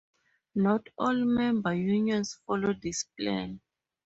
[0.55, 3.61] Not all Member Unions follow this plan.